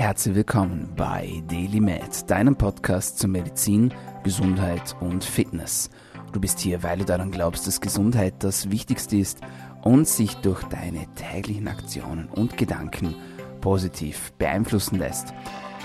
[0.00, 3.92] Herzlich willkommen bei DailyMed, deinem Podcast zu Medizin,
[4.24, 5.90] Gesundheit und Fitness.
[6.32, 9.40] Du bist hier, weil du daran glaubst, dass Gesundheit das Wichtigste ist
[9.82, 13.14] und sich durch deine täglichen Aktionen und Gedanken
[13.60, 15.34] positiv beeinflussen lässt.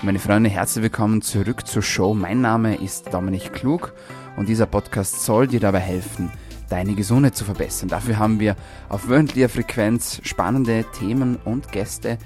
[0.00, 2.14] Meine Freunde, herzlich willkommen zurück zur Show.
[2.14, 3.92] Mein Name ist Dominik Klug
[4.38, 6.30] und dieser Podcast soll dir dabei helfen,
[6.70, 7.90] deine Gesundheit zu verbessern.
[7.90, 8.56] Dafür haben wir
[8.88, 12.16] auf wöchentlicher Frequenz spannende Themen und Gäste,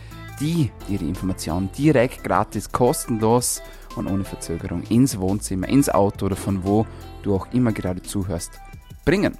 [0.40, 3.62] die die Informationen direkt, gratis, kostenlos
[3.96, 6.86] und ohne Verzögerung ins Wohnzimmer, ins Auto oder von wo
[7.22, 8.52] du auch immer gerade zuhörst,
[9.04, 9.36] bringen.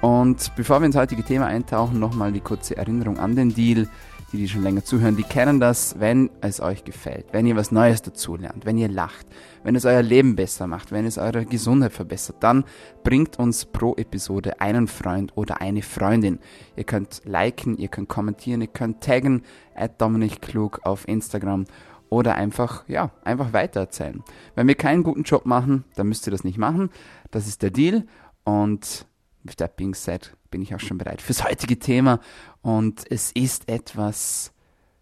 [0.00, 3.88] Und bevor wir ins heutige Thema eintauchen, nochmal die kurze Erinnerung an den Deal
[4.32, 7.72] die, die schon länger zuhören, die kennen das, wenn es euch gefällt, wenn ihr was
[7.72, 9.26] Neues dazulernt, wenn ihr lacht,
[9.62, 12.64] wenn es euer Leben besser macht, wenn es eure Gesundheit verbessert, dann
[13.02, 16.38] bringt uns pro Episode einen Freund oder eine Freundin.
[16.76, 19.42] Ihr könnt liken, ihr könnt kommentieren, ihr könnt taggen,
[19.74, 21.64] at Dominik Klug auf Instagram
[22.10, 24.22] oder einfach, ja, einfach weitererzählen.
[24.54, 26.90] Wenn wir keinen guten Job machen, dann müsst ihr das nicht machen.
[27.30, 28.04] Das ist der Deal
[28.44, 29.06] und
[29.44, 32.20] with that being said, bin ich auch schon bereit fürs heutige Thema.
[32.62, 34.52] Und es ist etwas,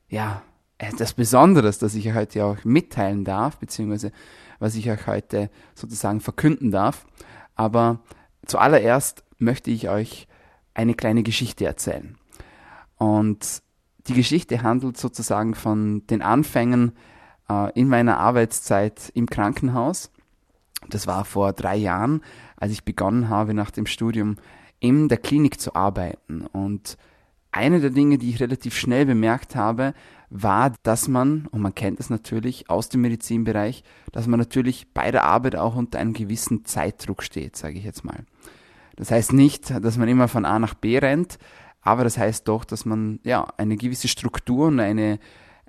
[0.08, 0.42] ja,
[0.78, 4.12] etwas Besonderes, das ich euch heute auch mitteilen darf, beziehungsweise
[4.58, 7.06] was ich euch heute sozusagen verkünden darf.
[7.54, 8.00] Aber
[8.46, 10.26] zuallererst möchte ich euch
[10.74, 12.16] eine kleine Geschichte erzählen.
[12.96, 13.62] Und
[14.06, 16.92] die Geschichte handelt sozusagen von den Anfängen
[17.48, 20.10] äh, in meiner Arbeitszeit im Krankenhaus.
[20.88, 22.22] Das war vor drei Jahren,
[22.56, 24.36] als ich begonnen habe, nach dem Studium
[24.80, 26.46] in der Klinik zu arbeiten.
[26.46, 26.96] Und
[27.52, 29.94] eine der Dinge, die ich relativ schnell bemerkt habe,
[30.30, 35.10] war, dass man, und man kennt es natürlich aus dem Medizinbereich, dass man natürlich bei
[35.10, 38.24] der Arbeit auch unter einem gewissen Zeitdruck steht, sage ich jetzt mal.
[38.96, 41.38] Das heißt nicht, dass man immer von A nach B rennt,
[41.82, 45.18] aber das heißt doch, dass man ja eine gewisse Struktur und eine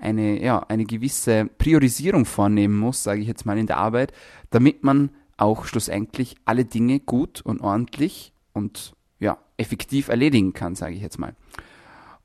[0.03, 4.13] eine ja eine gewisse Priorisierung vornehmen muss, sage ich jetzt mal in der Arbeit,
[4.49, 10.95] damit man auch schlussendlich alle Dinge gut und ordentlich und ja, effektiv erledigen kann, sage
[10.95, 11.35] ich jetzt mal.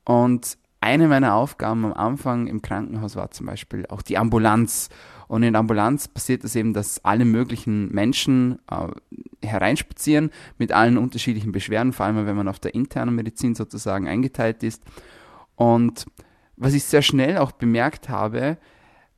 [0.05, 4.89] Und eine meiner Aufgaben am Anfang im Krankenhaus war zum Beispiel auch die Ambulanz.
[5.27, 8.87] Und in der Ambulanz passiert es eben, dass alle möglichen Menschen äh,
[9.45, 14.63] hereinspazieren mit allen unterschiedlichen Beschwerden, vor allem wenn man auf der internen Medizin sozusagen eingeteilt
[14.63, 14.81] ist.
[15.55, 16.05] Und
[16.59, 18.57] was ich sehr schnell auch bemerkt habe,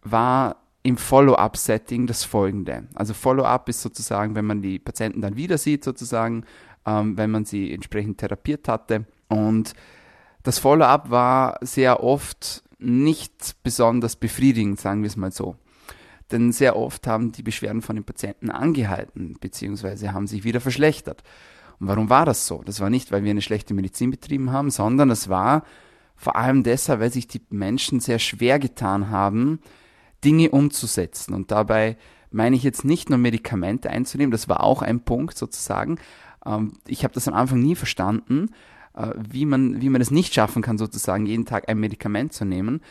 [0.03, 2.88] war im Follow-up-Setting das folgende.
[2.96, 6.46] Also Follow-up ist sozusagen, wenn man die Patienten dann wieder sieht, sozusagen,
[6.85, 9.06] ähm, wenn man sie entsprechend therapiert hatte.
[9.28, 9.74] Und
[10.44, 15.56] das Follow-up war sehr oft nicht besonders befriedigend, sagen wir es mal so.
[16.31, 21.24] Denn sehr oft haben die Beschwerden von den Patienten angehalten, beziehungsweise haben sich wieder verschlechtert.
[21.80, 22.63] Und warum war das so?
[22.63, 25.63] Das war nicht, weil wir eine schlechte Medizin betrieben haben, sondern es war
[26.21, 29.59] vor allem deshalb, weil sich die Menschen sehr schwer getan haben,
[30.23, 31.33] Dinge umzusetzen.
[31.33, 31.97] Und dabei
[32.29, 35.97] meine ich jetzt nicht nur Medikamente einzunehmen, das war auch ein Punkt sozusagen,
[36.45, 38.49] ähm, ich habe das am Anfang nie verstanden,
[38.93, 42.45] äh, wie, man, wie man es nicht schaffen kann, sozusagen jeden Tag ein Medikament zu
[42.45, 42.81] nehmen,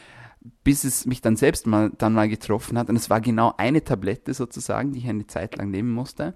[0.64, 2.90] bis es mich dann selbst mal, dann mal getroffen hat.
[2.90, 6.34] Und es war genau eine Tablette sozusagen, die ich eine Zeit lang nehmen musste.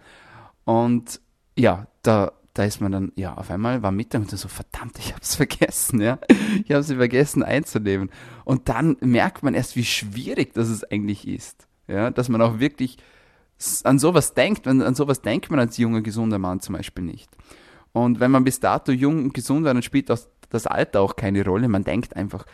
[0.63, 1.21] Und
[1.57, 5.13] ja, da, da ist man dann, ja, auf einmal war Mittag und so, verdammt, ich
[5.13, 6.19] habe es vergessen, ja.
[6.65, 8.11] Ich habe sie vergessen einzunehmen.
[8.45, 11.67] Und dann merkt man erst, wie schwierig das es eigentlich ist.
[11.89, 12.97] Ja, dass man auch wirklich
[13.83, 17.31] an sowas denkt, an sowas denkt man als junger, gesunder Mann zum Beispiel nicht.
[17.93, 21.45] Und wenn man bis dato jung und gesund war, dann spielt das Alter auch keine
[21.45, 21.69] Rolle.
[21.69, 22.47] Man denkt einfach,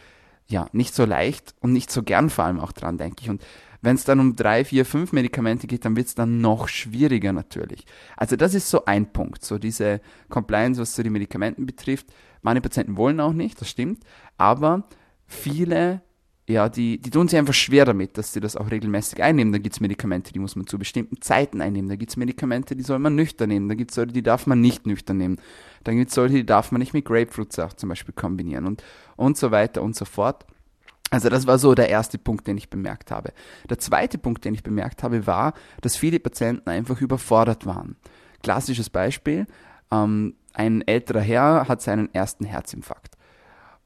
[0.47, 3.31] ja, nicht so leicht und nicht so gern vor allem auch dran, denke ich.
[3.31, 3.43] Und
[3.83, 7.33] wenn es dann um drei, vier, fünf Medikamente geht, dann wird es dann noch schwieriger
[7.33, 7.85] natürlich.
[8.17, 12.07] Also das ist so ein Punkt, so diese Compliance, was so die Medikamenten betrifft.
[12.43, 14.05] Meine Patienten wollen auch nicht, das stimmt,
[14.37, 14.85] aber
[15.27, 16.03] viele
[16.51, 19.53] ja, die, die tun sich einfach schwer damit, dass sie das auch regelmäßig einnehmen.
[19.53, 21.89] Da gibt es Medikamente, die muss man zu bestimmten Zeiten einnehmen.
[21.89, 23.69] Da gibt es Medikamente, die soll man nüchtern nehmen.
[23.69, 25.37] Da gibt es solche, die darf man nicht nüchtern nehmen.
[25.85, 28.83] Dann gibt es solche, die darf man nicht mit Grapefruitsaft zum Beispiel kombinieren und,
[29.17, 30.45] und so weiter und so fort.
[31.11, 33.33] Also das war so der erste Punkt, den ich bemerkt habe.
[33.69, 37.97] Der zweite Punkt, den ich bemerkt habe, war, dass viele Patienten einfach überfordert waren.
[38.43, 39.47] Klassisches Beispiel,
[39.91, 43.17] ähm, ein älterer Herr hat seinen ersten Herzinfarkt.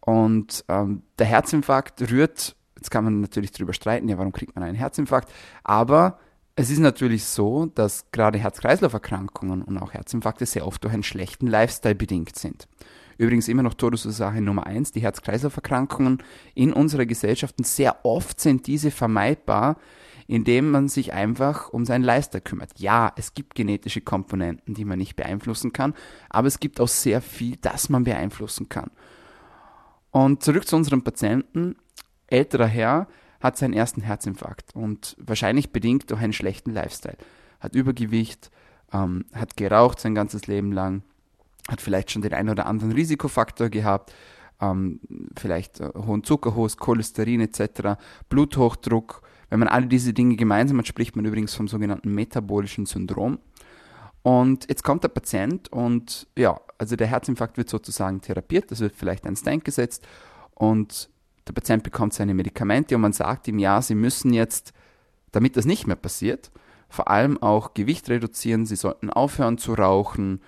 [0.01, 4.63] Und ähm, der Herzinfarkt rührt, jetzt kann man natürlich darüber streiten, ja, warum kriegt man
[4.63, 5.33] einen Herzinfarkt,
[5.63, 6.19] aber
[6.57, 11.47] es ist natürlich so, dass gerade Herz-Kreislauf-Erkrankungen und auch Herzinfarkte sehr oft durch einen schlechten
[11.47, 12.69] Lifestyle bedingt sind.
[13.19, 16.23] Übrigens immer noch Todesursache Nummer eins, die Herz-Kreislauf-Erkrankungen
[16.55, 17.57] in unserer Gesellschaft.
[17.59, 19.77] Und sehr oft sind diese vermeidbar,
[20.27, 22.79] indem man sich einfach um seinen Lifestyle kümmert.
[22.79, 25.95] Ja, es gibt genetische Komponenten, die man nicht beeinflussen kann,
[26.31, 28.91] aber es gibt auch sehr viel, das man beeinflussen kann.
[30.11, 31.77] Und zurück zu unserem Patienten.
[32.29, 33.09] Älterer Herr
[33.41, 37.19] hat seinen ersten Herzinfarkt und wahrscheinlich bedingt durch einen schlechten Lifestyle.
[37.61, 38.51] Hat Übergewicht,
[38.93, 41.03] ähm, hat geraucht sein ganzes Leben lang,
[41.69, 44.13] hat vielleicht schon den einen oder anderen Risikofaktor gehabt,
[44.61, 45.01] ähm,
[45.39, 49.23] vielleicht äh, hohen Zuckerhos, Cholesterin etc., Bluthochdruck.
[49.51, 53.39] Wenn man alle diese Dinge gemeinsam hat, spricht man übrigens vom sogenannten metabolischen Syndrom.
[54.23, 58.95] Und jetzt kommt der Patient und ja, also der Herzinfarkt wird sozusagen therapiert, das wird
[58.97, 60.07] vielleicht ein Stent gesetzt
[60.55, 61.11] und
[61.47, 64.73] der Patient bekommt seine Medikamente und man sagt ihm, ja, Sie müssen jetzt,
[65.33, 66.51] damit das nicht mehr passiert,
[66.89, 70.41] vor allem auch Gewicht reduzieren, Sie sollten aufhören zu rauchen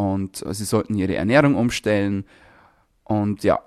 [0.00, 2.24] und Sie sollten Ihre Ernährung umstellen.
[3.04, 3.58] Und ja,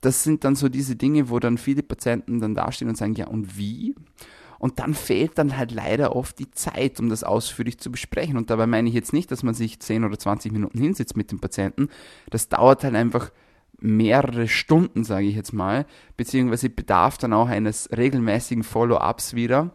[0.00, 3.26] das sind dann so diese Dinge, wo dann viele Patienten dann dastehen und sagen, ja,
[3.26, 3.94] und wie?
[4.58, 8.36] Und dann fehlt dann halt leider oft die Zeit, um das ausführlich zu besprechen.
[8.36, 11.30] Und dabei meine ich jetzt nicht, dass man sich 10 oder 20 Minuten hinsetzt mit
[11.30, 11.88] dem Patienten.
[12.28, 13.30] Das dauert halt einfach
[13.78, 15.86] mehrere Stunden, sage ich jetzt mal,
[16.18, 19.70] beziehungsweise bedarf dann auch eines regelmäßigen Follow-ups wieder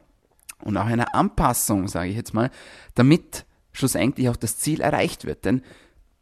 [0.64, 2.52] und auch einer Anpassung, sage ich jetzt mal,
[2.94, 5.46] damit schlussendlich auch das Ziel erreicht wird.
[5.46, 5.64] Denn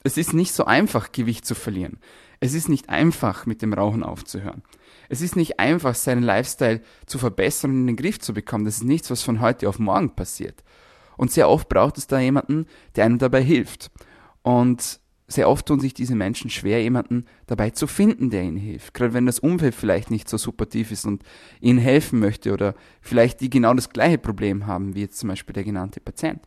[0.03, 1.99] es ist nicht so einfach, Gewicht zu verlieren.
[2.39, 4.63] Es ist nicht einfach, mit dem Rauchen aufzuhören.
[5.07, 8.65] Es ist nicht einfach, seinen Lifestyle zu verbessern und in den Griff zu bekommen.
[8.65, 10.63] Das ist nichts, was von heute auf morgen passiert.
[11.15, 12.65] Und sehr oft braucht es da jemanden,
[12.95, 13.91] der einem dabei hilft.
[14.41, 18.93] Und sehr oft tun sich diese Menschen schwer, jemanden dabei zu finden, der ihnen hilft.
[18.93, 21.23] Gerade wenn das Umfeld vielleicht nicht so supportiv ist und
[21.61, 25.53] ihnen helfen möchte oder vielleicht die genau das gleiche Problem haben, wie jetzt zum Beispiel
[25.53, 26.41] der genannte Patient.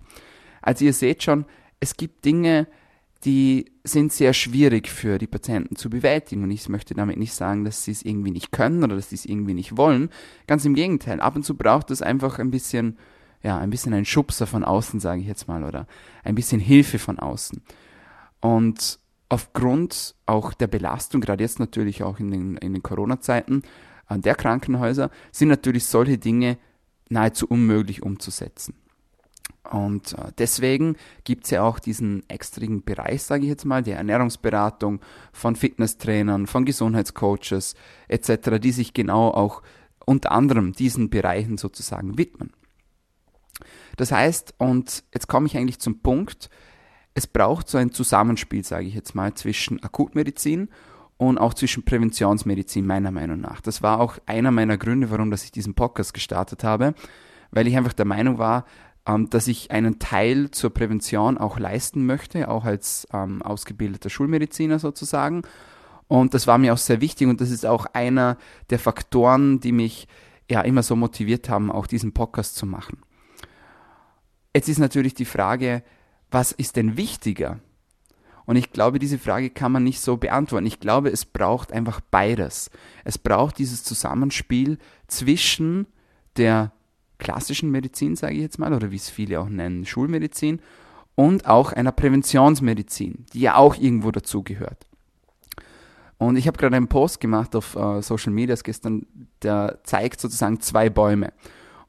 [0.61, 1.47] Also ihr seht schon,
[1.81, 2.67] es gibt Dinge,
[3.26, 6.44] die sind sehr schwierig für die Patienten zu bewältigen.
[6.44, 9.17] Und ich möchte damit nicht sagen, dass sie es irgendwie nicht können oder dass sie
[9.17, 10.11] es irgendwie nicht wollen.
[10.46, 11.20] Ganz im Gegenteil.
[11.20, 12.96] Ab und zu braucht es einfach ein bisschen,
[13.43, 15.88] ja, ein bisschen ein Schubser von außen, sage ich jetzt mal, oder
[16.23, 17.61] ein bisschen Hilfe von außen.
[18.40, 23.62] Und aufgrund auch der Belastung, gerade jetzt natürlich auch in den, in den Corona-Zeiten,
[24.08, 26.58] äh, der Krankenhäuser, sind natürlich solche Dinge
[27.08, 28.75] nahezu unmöglich umzusetzen.
[29.70, 33.96] Und äh, deswegen gibt es ja auch diesen extrigen Bereich, sage ich jetzt mal, der
[33.96, 35.00] Ernährungsberatung
[35.32, 37.74] von Fitnesstrainern, von Gesundheitscoaches
[38.08, 39.62] etc., die sich genau auch
[40.04, 42.52] unter anderem diesen Bereichen sozusagen widmen.
[43.96, 46.50] Das heißt, und jetzt komme ich eigentlich zum Punkt,
[47.14, 50.68] es braucht so ein Zusammenspiel, sage ich jetzt mal, zwischen Akutmedizin
[51.16, 53.62] und auch zwischen Präventionsmedizin, meiner Meinung nach.
[53.62, 56.94] Das war auch einer meiner Gründe, warum dass ich diesen Podcast gestartet habe,
[57.50, 58.66] weil ich einfach der Meinung war,
[59.06, 64.79] ähm, dass ich einen Teil zur Prävention auch leisten möchte, auch als ähm, ausgebildeter Schulmediziner
[64.79, 65.43] sozusagen.
[66.08, 68.37] Und das war mir auch sehr wichtig und das ist auch einer
[68.70, 70.06] der Faktoren, die mich
[70.50, 72.99] ja immer so motiviert haben, auch diesen Podcast zu machen.
[74.55, 75.82] Jetzt ist natürlich die Frage,
[76.31, 77.61] was ist denn wichtiger?
[78.47, 80.67] Und ich glaube, diese Frage kann man nicht so beantworten.
[80.67, 82.70] Ich glaube, es braucht einfach beides.
[83.05, 84.79] Es braucht dieses Zusammenspiel
[85.09, 85.87] zwischen
[86.37, 86.73] der
[87.18, 90.60] klassischen Medizin, sage ich jetzt mal, oder wie es viele auch nennen, Schulmedizin,
[91.14, 94.86] und auch einer Präventionsmedizin, die ja auch irgendwo dazugehört.
[96.18, 99.06] Und ich habe gerade einen Post gemacht auf uh, Social Media gestern,
[99.42, 101.32] der zeigt sozusagen zwei Bäume.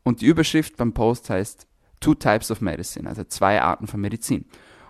[0.04, 1.68] Und die Überschrift beim Post heißt
[2.00, 4.46] Two Types of Medicine, also zwei Arten von Medizin.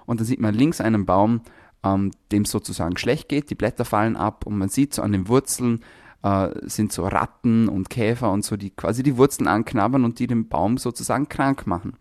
[0.06, 1.42] Und da sieht man links einen Baum,
[1.84, 5.28] ähm, dem sozusagen schlecht geht, die Blätter fallen ab und man sieht so an den
[5.28, 5.82] Wurzeln
[6.24, 10.28] äh, sind so Ratten und Käfer und so, die quasi die Wurzeln anknabbern und die
[10.28, 11.94] den Baum sozusagen krank machen.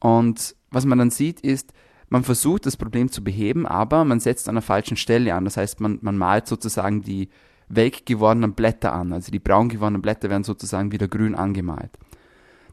[0.00, 1.72] Und was man dann sieht, ist,
[2.08, 5.44] man versucht das Problem zu beheben, aber man setzt an der falschen Stelle an.
[5.44, 7.28] Das heißt, man, man malt sozusagen die
[7.68, 9.12] welk gewordenen Blätter an.
[9.12, 11.90] Also die braun gewordenen Blätter werden sozusagen wieder grün angemalt.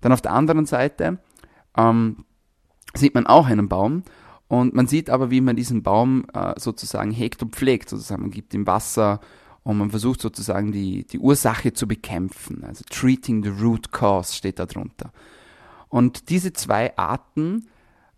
[0.01, 1.20] Dann auf der anderen Seite
[1.75, 2.25] ähm,
[2.94, 4.03] sieht man auch einen Baum
[4.48, 7.89] und man sieht aber, wie man diesen Baum äh, sozusagen hegt und pflegt.
[7.89, 8.22] Sozusagen.
[8.22, 9.20] Man gibt ihm Wasser
[9.65, 12.63] und man versucht sozusagen die, die Ursache zu bekämpfen.
[12.63, 15.12] Also treating the root cause steht da drunter.
[15.89, 17.67] Und diese zwei Arten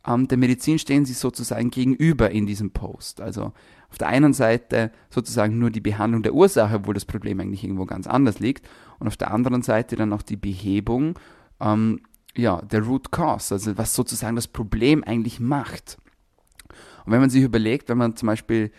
[0.06, 3.22] ähm, der Medizin stehen sich sozusagen gegenüber in diesem Post.
[3.22, 3.54] Also
[3.90, 7.86] auf der einen Seite sozusagen nur die Behandlung der Ursache, obwohl das Problem eigentlich irgendwo
[7.86, 8.68] ganz anders liegt.
[9.00, 11.18] Und auf der anderen Seite dann auch die Behebung
[11.62, 12.02] ähm,
[12.36, 15.98] ja, der Root Cause, also was sozusagen das Problem eigentlich macht.
[17.06, 18.70] Und wenn man sich überlegt, wenn man zum Beispiel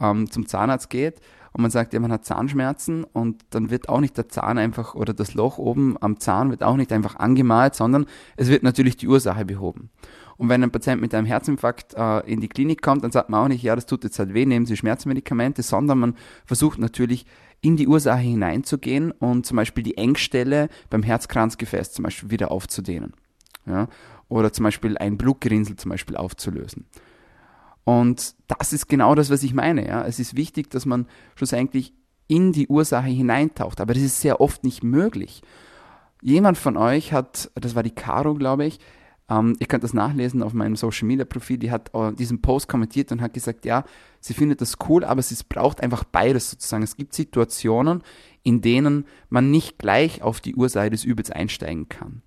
[0.00, 1.20] ähm, zum Zahnarzt geht
[1.56, 4.94] und man sagt, ja, man hat Zahnschmerzen und dann wird auch nicht der Zahn einfach
[4.94, 8.04] oder das Loch oben am Zahn wird auch nicht einfach angemalt, sondern
[8.36, 9.88] es wird natürlich die Ursache behoben.
[10.36, 13.42] Und wenn ein Patient mit einem Herzinfarkt äh, in die Klinik kommt, dann sagt man
[13.42, 17.24] auch nicht, ja, das tut jetzt halt weh, nehmen Sie Schmerzmedikamente, sondern man versucht natürlich
[17.62, 23.14] in die Ursache hineinzugehen und zum Beispiel die Engstelle beim Herzkranzgefäß zum Beispiel wieder aufzudehnen.
[23.64, 23.88] Ja?
[24.28, 26.84] Oder zum Beispiel ein Blutgerinnsel zum Beispiel aufzulösen.
[27.86, 29.86] Und das ist genau das, was ich meine.
[29.86, 30.04] Ja?
[30.04, 31.92] Es ist wichtig, dass man schlussendlich
[32.26, 35.40] in die Ursache hineintaucht, aber das ist sehr oft nicht möglich.
[36.20, 38.80] Jemand von euch hat, das war die Caro, glaube ich,
[39.30, 42.66] ähm, ihr könnt das nachlesen auf meinem Social Media Profil, die hat äh, diesen Post
[42.66, 43.84] kommentiert und hat gesagt, ja,
[44.18, 46.82] sie findet das cool, aber es braucht einfach beides sozusagen.
[46.82, 48.02] Es gibt Situationen,
[48.42, 52.22] in denen man nicht gleich auf die Ursache des Übels einsteigen kann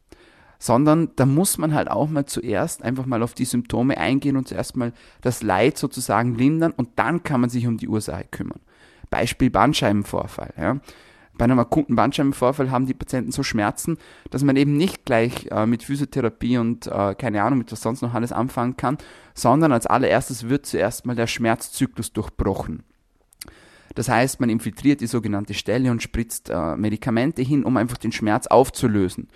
[0.59, 4.47] sondern da muss man halt auch mal zuerst einfach mal auf die Symptome eingehen und
[4.47, 8.59] zuerst mal das Leid sozusagen lindern und dann kann man sich um die Ursache kümmern.
[9.09, 10.53] Beispiel Bandscheibenvorfall.
[10.57, 10.79] Ja.
[11.37, 13.97] Bei einem akuten Bandscheibenvorfall haben die Patienten so Schmerzen,
[14.29, 18.01] dass man eben nicht gleich äh, mit Physiotherapie und äh, keine Ahnung, mit was sonst
[18.01, 18.97] noch alles anfangen kann,
[19.33, 22.83] sondern als allererstes wird zuerst mal der Schmerzzyklus durchbrochen.
[23.95, 28.11] Das heißt, man infiltriert die sogenannte Stelle und spritzt äh, Medikamente hin, um einfach den
[28.11, 29.29] Schmerz aufzulösen.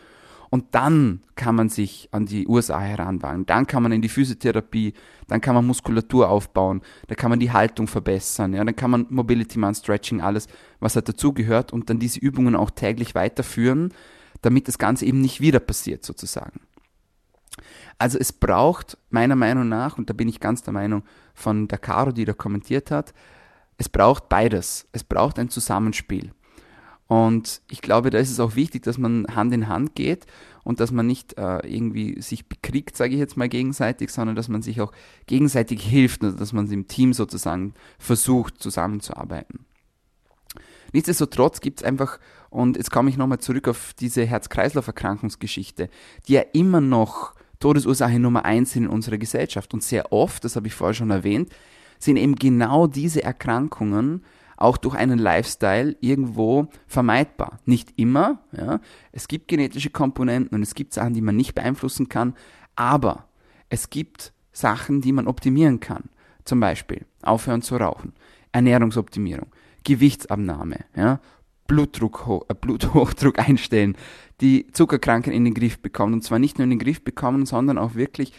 [0.54, 3.48] Und dann kann man sich an die Ursache heranwagen.
[3.48, 4.94] Dann kann man in die Physiotherapie,
[5.28, 9.08] dann kann man Muskulatur aufbauen, da kann man die Haltung verbessern, ja, dann kann man
[9.10, 10.46] Mobility Man Stretching, alles,
[10.80, 13.96] was halt dazugehört und dann diese Übungen auch täglich weiterführen,
[14.44, 16.60] damit das Ganze eben nicht wieder passiert sozusagen.
[17.98, 21.02] Also es braucht meiner Meinung nach, und da bin ich ganz der Meinung
[21.34, 23.16] von der Caro, die da kommentiert hat,
[23.80, 24.88] es braucht beides.
[24.92, 26.32] Es braucht ein Zusammenspiel.
[27.08, 30.26] Und ich glaube, da ist es auch wichtig, dass man Hand in Hand geht
[30.64, 34.48] und dass man nicht äh, irgendwie sich bekriegt, sage ich jetzt mal gegenseitig, sondern dass
[34.48, 34.92] man sich auch
[35.28, 39.66] gegenseitig hilft, also dass man im Team sozusagen versucht, zusammenzuarbeiten.
[40.94, 42.20] Nichtsdestotrotz gibt es einfach,
[42.50, 45.90] und jetzt komme ich nochmal zurück auf diese Herz-Kreislauf-Erkrankungsgeschichte,
[46.28, 49.74] die ja immer noch Todesursache Nummer eins sind in unserer Gesellschaft.
[49.74, 51.50] Und sehr oft, das habe ich vorher schon erwähnt,
[51.98, 54.24] sind eben genau diese Erkrankungen
[54.58, 57.60] auch durch einen Lifestyle irgendwo vermeidbar.
[57.66, 58.80] Nicht immer, ja.
[59.12, 62.36] Es gibt genetische Komponenten und es gibt Sachen, die man nicht beeinflussen kann,
[62.76, 63.28] aber
[63.70, 66.10] es gibt Sachen, die man optimieren kann.
[66.46, 68.14] Zum Beispiel aufhören zu rauchen,
[68.52, 69.48] Ernährungsoptimierung,
[69.84, 71.20] Gewichtsabnahme, ja,
[71.68, 73.96] Blutdruck, äh, Bluthochdruck einstellen,
[74.42, 76.14] die Zuckerkranken in den Griff bekommen.
[76.14, 78.34] Und zwar nicht nur in den Griff bekommen, sondern auch wirklich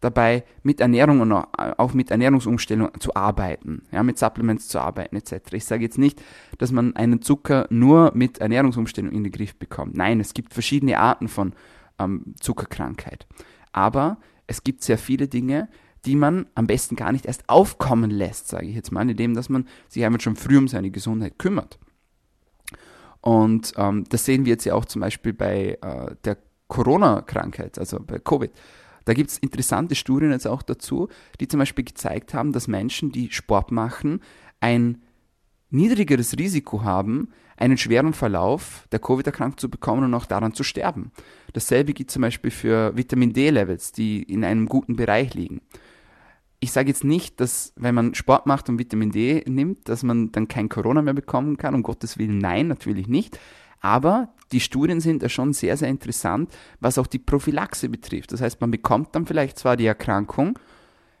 [0.00, 5.52] dabei, mit Ernährung und auch mit Ernährungsumstellung zu arbeiten, ja, mit Supplements zu arbeiten etc.
[5.52, 6.22] Ich sage jetzt nicht,
[6.58, 9.96] dass man einen Zucker nur mit Ernährungsumstellung in den Griff bekommt.
[9.96, 11.52] Nein, es gibt verschiedene Arten von
[11.98, 13.26] ähm, Zuckerkrankheit.
[13.72, 15.68] Aber es gibt sehr viele Dinge,
[16.06, 19.48] die man am besten gar nicht erst aufkommen lässt, sage ich jetzt mal, indem dass
[19.48, 21.78] man sich einmal schon früh um seine Gesundheit kümmert.
[23.20, 26.38] Und ähm, das sehen wir jetzt ja auch zum Beispiel bei äh, der
[26.68, 28.50] Corona-Krankheit, also bei Covid.
[29.04, 31.08] Da gibt es interessante Studien jetzt auch dazu,
[31.40, 34.20] die zum Beispiel gezeigt haben, dass Menschen, die Sport machen,
[34.60, 35.02] ein
[35.70, 41.12] niedrigeres Risiko haben, einen schweren Verlauf der Covid-Erkrankung zu bekommen und auch daran zu sterben.
[41.52, 45.60] Dasselbe gilt zum Beispiel für Vitamin D-Levels, die in einem guten Bereich liegen.
[46.58, 50.30] Ich sage jetzt nicht, dass wenn man Sport macht und Vitamin D nimmt, dass man
[50.32, 53.38] dann kein Corona mehr bekommen kann, um Gottes Willen, nein, natürlich nicht.
[53.80, 58.32] Aber die Studien sind ja schon sehr, sehr interessant, was auch die Prophylaxe betrifft.
[58.32, 60.58] Das heißt, man bekommt dann vielleicht zwar die Erkrankung,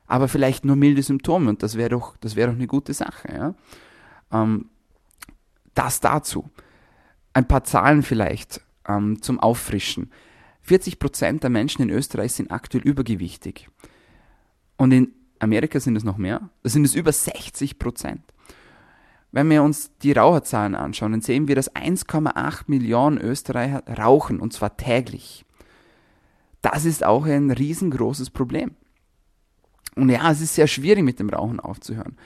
[0.06, 3.32] aber vielleicht nur milde Symptome und das wäre doch, das doch eine gute Sache.
[3.32, 3.54] Ja?
[4.32, 4.66] Ähm,
[5.74, 6.50] das dazu.
[7.32, 10.10] Ein paar Zahlen vielleicht ähm, zum Auffrischen.
[10.62, 13.68] 40 Prozent der Menschen in Österreich sind aktuell übergewichtig.
[14.76, 16.50] Und in Amerika sind es noch mehr.
[16.62, 18.22] Da sind es über 60 Prozent.
[19.32, 24.52] Wenn wir uns die Raucherzahlen anschauen, dann sehen wir, dass 1,8 Millionen Österreicher rauchen, und
[24.52, 25.44] zwar täglich.
[26.62, 28.72] Das ist auch ein riesengroßes Problem.
[29.94, 32.16] Und ja, es ist sehr schwierig, mit dem Rauchen aufzuhören.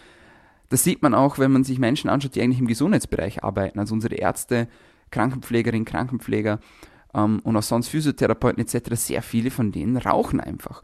[0.70, 3.94] Das sieht man auch, wenn man sich Menschen anschaut, die eigentlich im Gesundheitsbereich arbeiten, also
[3.94, 4.68] unsere Ärzte,
[5.10, 6.58] Krankenpflegerinnen, Krankenpfleger
[7.14, 8.94] ähm, und auch sonst Physiotherapeuten etc.
[8.94, 10.82] Sehr viele von denen rauchen einfach.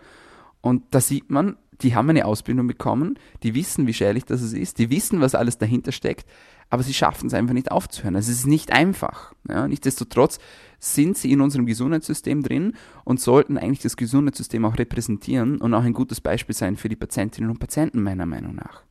[0.61, 4.79] Und da sieht man, die haben eine Ausbildung bekommen, die wissen, wie schädlich das ist,
[4.79, 6.27] die wissen, was alles dahinter steckt,
[6.71, 8.15] aber sie schaffen es einfach nicht aufzuhören.
[8.17, 9.35] Also es ist nicht einfach.
[9.49, 9.67] Ja.
[9.67, 10.39] Nichtsdestotrotz
[10.79, 15.83] sind sie in unserem Gesundheitssystem drin und sollten eigentlich das Gesundheitssystem auch repräsentieren und auch
[15.83, 18.85] ein gutes Beispiel sein für die Patientinnen und Patienten meiner Meinung nach.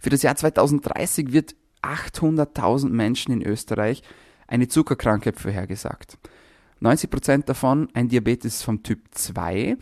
[0.00, 4.02] Für das Jahr 2030 wird 800.000 Menschen in Österreich
[4.48, 6.18] eine Zuckerkrankheit vorhergesagt.
[6.82, 9.76] 90% davon ein Diabetes vom Typ 2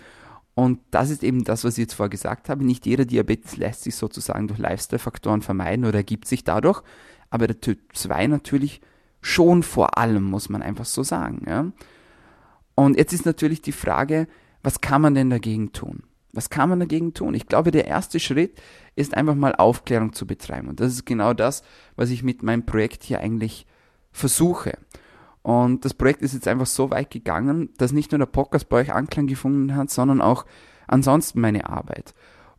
[0.54, 2.64] und das ist eben das, was ich jetzt vorher gesagt habe.
[2.64, 6.82] Nicht jeder Diabetes lässt sich sozusagen durch Lifestyle-Faktoren vermeiden oder ergibt sich dadurch.
[7.30, 8.82] Aber der Typ 2 natürlich
[9.22, 11.44] schon vor allem, muss man einfach so sagen.
[11.46, 11.72] Ja?
[12.74, 14.28] Und jetzt ist natürlich die Frage,
[14.62, 16.02] was kann man denn dagegen tun?
[16.34, 17.34] Was kann man dagegen tun?
[17.34, 18.60] Ich glaube, der erste Schritt
[18.94, 20.68] ist einfach mal Aufklärung zu betreiben.
[20.68, 21.62] Und das ist genau das,
[21.96, 23.66] was ich mit meinem Projekt hier eigentlich
[24.12, 24.78] versuche.
[25.42, 28.78] Und das Projekt ist jetzt einfach so weit gegangen, dass nicht nur der Podcast bei
[28.78, 30.46] euch Anklang gefunden hat, sondern auch
[30.86, 32.14] ansonsten meine Arbeit.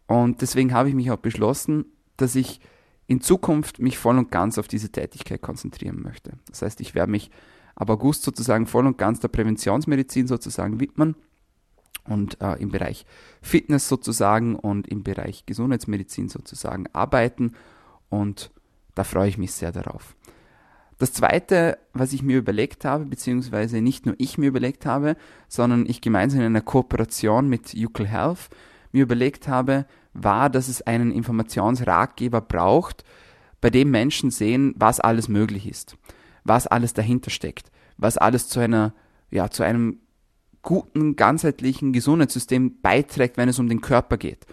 [0.07, 1.85] Und deswegen habe ich mich auch beschlossen,
[2.17, 2.59] dass ich
[3.07, 6.33] in Zukunft mich voll und ganz auf diese Tätigkeit konzentrieren möchte.
[6.49, 7.31] Das heißt, ich werde mich
[7.75, 11.15] ab August sozusagen voll und ganz der Präventionsmedizin sozusagen widmen
[12.05, 13.05] und äh, im Bereich
[13.41, 17.53] Fitness sozusagen und im Bereich Gesundheitsmedizin sozusagen arbeiten
[18.09, 18.51] und
[18.95, 20.15] da freue ich mich sehr darauf.
[21.03, 25.17] Das zweite, was ich mir überlegt habe, beziehungsweise nicht nur ich mir überlegt habe,
[25.49, 28.47] sondern ich gemeinsam in einer Kooperation mit Ucle Health
[28.93, 33.03] mir überlegt habe, war, dass es einen Informationsratgeber braucht,
[33.59, 35.97] bei dem Menschen sehen, was alles möglich ist,
[36.45, 38.93] was alles dahinter steckt, was alles zu einer,
[39.29, 39.99] ja, zu einem
[40.61, 44.45] guten, ganzheitlichen Gesundheitssystem beiträgt, wenn es um den Körper geht.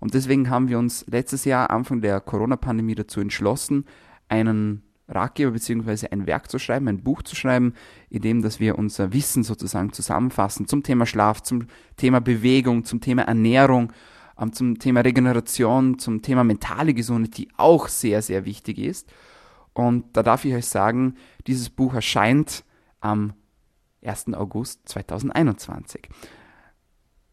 [0.00, 3.84] Und deswegen haben wir uns letztes Jahr, Anfang der Corona-Pandemie, dazu entschlossen,
[4.28, 6.08] einen Ratgeber bzw.
[6.10, 7.74] ein Werk zu schreiben, ein Buch zu schreiben,
[8.08, 11.66] in dem dass wir unser Wissen sozusagen zusammenfassen zum Thema Schlaf, zum
[11.96, 13.92] Thema Bewegung, zum Thema Ernährung,
[14.38, 19.12] ähm, zum Thema Regeneration, zum Thema mentale Gesundheit, die auch sehr, sehr wichtig ist.
[19.72, 21.14] Und da darf ich euch sagen,
[21.46, 22.64] dieses Buch erscheint
[23.00, 23.32] am
[24.04, 24.34] 1.
[24.34, 26.08] August 2021.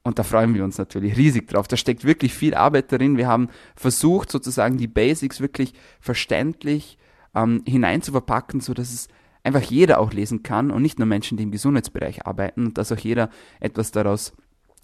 [0.04, 1.68] Und da freuen wir uns natürlich riesig drauf.
[1.68, 3.18] Da steckt wirklich viel Arbeit darin.
[3.18, 6.98] Wir haben versucht, sozusagen die Basics wirklich verständlich
[7.36, 9.08] ähm, hinein zu verpacken, sodass es
[9.44, 12.92] einfach jeder auch lesen kann und nicht nur Menschen, die im Gesundheitsbereich arbeiten und dass
[12.92, 14.34] auch jeder etwas daraus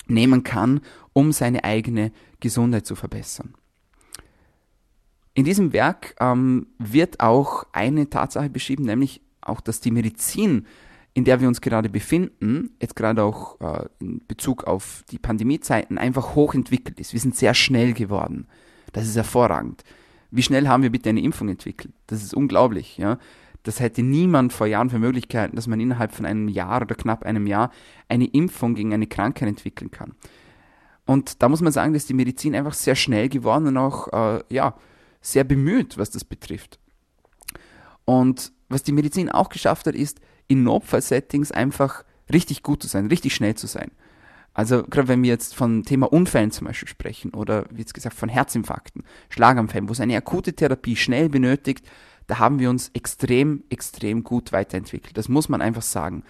[0.07, 0.81] nehmen kann,
[1.13, 3.53] um seine eigene Gesundheit zu verbessern.
[5.33, 10.65] In diesem Werk ähm, wird auch eine Tatsache beschrieben, nämlich auch, dass die Medizin,
[11.13, 15.97] in der wir uns gerade befinden, jetzt gerade auch äh, in Bezug auf die Pandemiezeiten,
[15.97, 17.13] einfach hochentwickelt ist.
[17.13, 18.47] Wir sind sehr schnell geworden.
[18.93, 19.83] Das ist hervorragend.
[20.35, 21.93] Wie schnell haben wir bitte eine Impfung entwickelt?
[22.07, 23.17] Das ist unglaublich, ja.
[23.63, 27.23] Das hätte niemand vor Jahren für Möglichkeiten, dass man innerhalb von einem Jahr oder knapp
[27.23, 27.71] einem Jahr
[28.09, 30.13] eine Impfung gegen eine Krankheit entwickeln kann.
[31.05, 34.43] Und da muss man sagen, dass die Medizin einfach sehr schnell geworden und auch, äh,
[34.49, 34.75] ja,
[35.21, 36.79] sehr bemüht, was das betrifft.
[38.03, 43.07] Und was die Medizin auch geschafft hat, ist, in Notfallsettings einfach richtig gut zu sein,
[43.07, 43.91] richtig schnell zu sein.
[44.55, 48.15] Also gerade wenn wir jetzt von Thema Unfällen zum Beispiel sprechen oder wie jetzt gesagt
[48.15, 51.85] von Herzinfarkten, Schlaganfällen, wo es eine akute Therapie schnell benötigt,
[52.27, 55.17] da haben wir uns extrem, extrem gut weiterentwickelt.
[55.17, 56.23] Das muss man einfach sagen.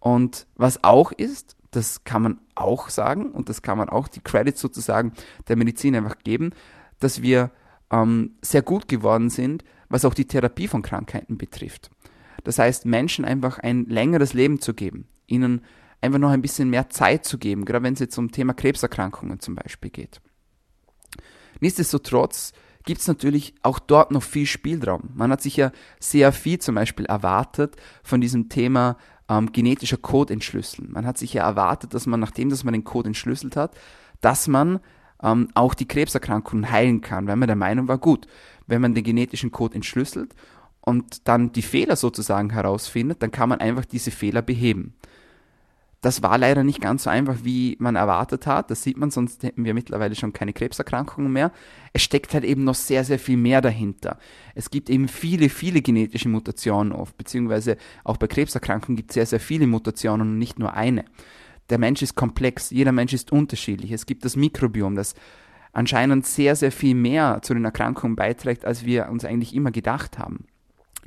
[0.00, 4.20] Und was auch ist, das kann man auch sagen und das kann man auch die
[4.20, 5.12] Credits sozusagen
[5.46, 6.52] der Medizin einfach geben,
[6.98, 7.50] dass wir
[7.90, 11.90] ähm, sehr gut geworden sind, was auch die Therapie von Krankheiten betrifft.
[12.44, 15.60] Das heißt, Menschen einfach ein längeres Leben zu geben, ihnen
[16.00, 19.40] einfach noch ein bisschen mehr Zeit zu geben, gerade wenn es jetzt um Thema Krebserkrankungen
[19.40, 20.20] zum Beispiel geht.
[21.60, 22.52] Nichtsdestotrotz
[22.84, 25.10] gibt es natürlich auch dort noch viel Spielraum.
[25.14, 28.96] Man hat sich ja sehr viel zum Beispiel erwartet von diesem Thema
[29.28, 30.90] ähm, genetischer Code entschlüsseln.
[30.92, 33.76] Man hat sich ja erwartet, dass man, nachdem dass man den Code entschlüsselt hat,
[34.20, 34.80] dass man
[35.22, 38.26] ähm, auch die Krebserkrankungen heilen kann, weil man der Meinung war, gut,
[38.66, 40.34] wenn man den genetischen Code entschlüsselt
[40.80, 44.94] und dann die Fehler sozusagen herausfindet, dann kann man einfach diese Fehler beheben.
[46.00, 48.70] Das war leider nicht ganz so einfach, wie man erwartet hat.
[48.70, 51.50] Das sieht man, sonst hätten wir mittlerweile schon keine Krebserkrankungen mehr.
[51.92, 54.16] Es steckt halt eben noch sehr, sehr viel mehr dahinter.
[54.54, 59.26] Es gibt eben viele, viele genetische Mutationen oft, beziehungsweise auch bei Krebserkrankungen gibt es sehr,
[59.26, 61.04] sehr viele Mutationen und nicht nur eine.
[61.68, 63.90] Der Mensch ist komplex, jeder Mensch ist unterschiedlich.
[63.90, 65.16] Es gibt das Mikrobiom, das
[65.72, 70.16] anscheinend sehr, sehr viel mehr zu den Erkrankungen beiträgt, als wir uns eigentlich immer gedacht
[70.16, 70.46] haben.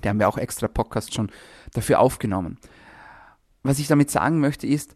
[0.02, 1.32] Da haben wir auch extra Podcasts schon
[1.74, 2.58] dafür aufgenommen
[3.64, 4.96] was ich damit sagen möchte, ist,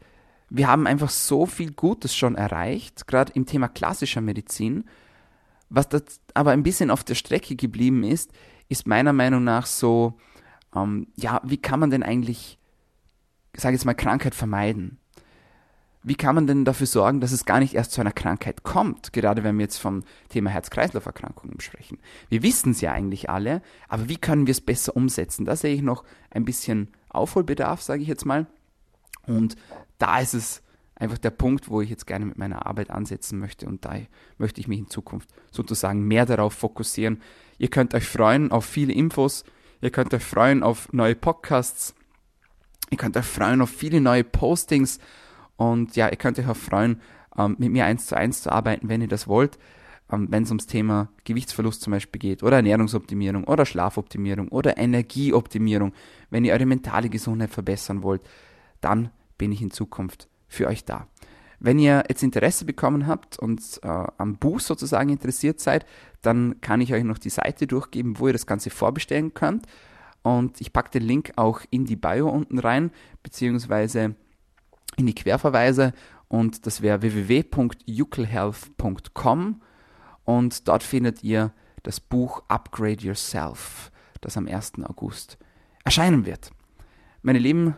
[0.49, 4.85] wir haben einfach so viel Gutes schon erreicht, gerade im Thema klassischer Medizin.
[5.69, 8.31] Was das aber ein bisschen auf der Strecke geblieben ist,
[8.69, 10.17] ist meiner Meinung nach so,
[10.75, 12.59] ähm, ja, wie kann man denn eigentlich,
[13.55, 14.99] sage jetzt mal, Krankheit vermeiden?
[16.07, 19.11] Wie kann man denn dafür sorgen, dass es gar nicht erst zu einer Krankheit kommt,
[19.11, 21.97] gerade wenn wir jetzt vom Thema Herz-Kreislauf-Erkrankungen sprechen?
[22.29, 25.45] Wir wissen es ja eigentlich alle, aber wie können wir es besser umsetzen?
[25.45, 28.45] Da sehe ich noch ein bisschen Aufholbedarf, sage ich jetzt mal.
[29.27, 29.55] Und
[29.97, 30.61] da ist es
[30.95, 33.95] einfach der Punkt, wo ich jetzt gerne mit meiner Arbeit ansetzen möchte und da
[34.37, 37.21] möchte ich mich in Zukunft sozusagen mehr darauf fokussieren.
[37.57, 39.43] Ihr könnt euch freuen auf viele Infos,
[39.81, 41.95] ihr könnt euch freuen auf neue Podcasts,
[42.91, 44.99] ihr könnt euch freuen auf viele neue Postings
[45.57, 47.01] und ja, ihr könnt euch auch freuen,
[47.37, 49.57] ähm, mit mir eins zu eins zu arbeiten, wenn ihr das wollt,
[50.09, 55.93] ähm, wenn es ums Thema Gewichtsverlust zum Beispiel geht oder Ernährungsoptimierung oder Schlafoptimierung oder Energieoptimierung,
[56.29, 58.21] wenn ihr eure mentale Gesundheit verbessern wollt
[58.81, 61.07] dann bin ich in Zukunft für euch da.
[61.59, 65.85] Wenn ihr jetzt Interesse bekommen habt und äh, am Buch sozusagen interessiert seid,
[66.21, 69.65] dann kann ich euch noch die Seite durchgeben, wo ihr das Ganze vorbestellen könnt.
[70.21, 72.91] Und ich packe den Link auch in die Bio unten rein,
[73.23, 74.15] beziehungsweise
[74.97, 75.93] in die Querverweise.
[76.27, 79.61] Und das wäre www.ukelhealth.com.
[80.23, 84.73] Und dort findet ihr das Buch Upgrade Yourself, das am 1.
[84.83, 85.37] August
[85.83, 86.51] erscheinen wird.
[87.21, 87.75] meine Lieben,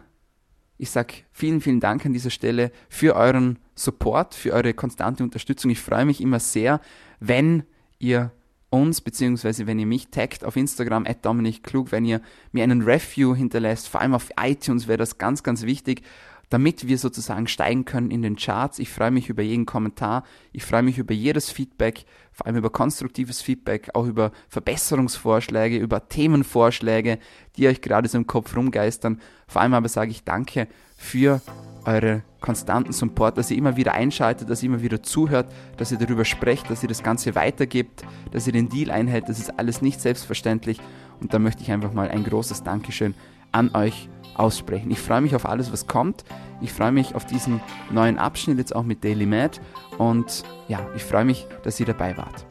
[0.77, 5.71] ich sage vielen, vielen Dank an dieser Stelle für euren Support, für eure konstante Unterstützung.
[5.71, 6.81] Ich freue mich immer sehr,
[7.19, 7.63] wenn
[7.99, 8.31] ihr
[8.69, 12.81] uns, beziehungsweise wenn ihr mich taggt auf Instagram, at Dominik Klug, wenn ihr mir einen
[12.81, 16.01] Review hinterlässt, vor allem auf iTunes wäre das ganz, ganz wichtig,
[16.49, 18.79] damit wir sozusagen steigen können in den Charts.
[18.79, 22.69] Ich freue mich über jeden Kommentar, ich freue mich über jedes Feedback, vor allem über
[22.69, 27.19] konstruktives Feedback, auch über Verbesserungsvorschläge, über Themenvorschläge,
[27.57, 29.21] die euch gerade so im Kopf rumgeistern.
[29.47, 31.41] Vor allem aber sage ich danke für
[31.85, 35.97] eure konstanten Support, dass ihr immer wieder einschaltet, dass ihr immer wieder zuhört, dass ihr
[35.97, 39.29] darüber sprecht, dass ihr das Ganze weitergibt, dass ihr den Deal einhält.
[39.29, 40.79] Das ist alles nicht selbstverständlich.
[41.19, 43.15] Und da möchte ich einfach mal ein großes Dankeschön
[43.51, 44.91] an euch aussprechen.
[44.91, 46.23] Ich freue mich auf alles, was kommt.
[46.61, 49.59] Ich freue mich auf diesen neuen Abschnitt jetzt auch mit Daily Mad.
[49.97, 52.45] Und ja, ich freue mich, dass ihr dabei wart.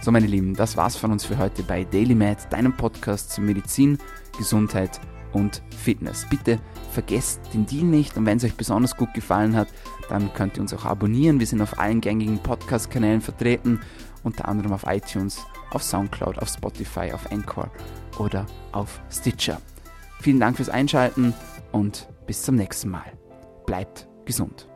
[0.00, 3.40] So, meine Lieben, das war's von uns für heute bei Daily Med, deinem Podcast zu
[3.40, 3.96] Medizin,
[4.36, 5.00] Gesundheit
[5.32, 6.26] und Fitness.
[6.28, 6.58] Bitte
[6.92, 9.68] vergesst den Deal nicht und wenn es euch besonders gut gefallen hat,
[10.08, 11.40] dann könnt ihr uns auch abonnieren.
[11.40, 13.80] Wir sind auf allen gängigen Podcast-Kanälen vertreten,
[14.22, 17.70] unter anderem auf iTunes, auf Soundcloud, auf Spotify, auf Anchor
[18.18, 19.58] oder auf Stitcher.
[20.20, 21.34] Vielen Dank fürs Einschalten
[21.72, 23.12] und bis zum nächsten Mal.
[23.66, 24.68] Bleibt gesund.